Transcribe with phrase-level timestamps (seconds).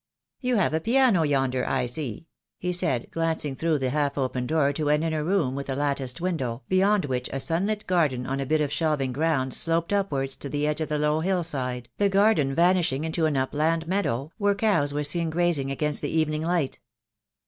[0.39, 2.25] "You have a piano yonder, I see,"
[2.57, 6.19] he said, glancing through the half open door to an inner room with a latticed
[6.19, 10.49] window, beyond which a sunlit garden on a bit of shelving ground sloped upwards to
[10.49, 14.55] the edge of the low hill side, the garden vanishing into an upland meadow, where
[14.55, 16.79] cows were seen grazing against the evening light.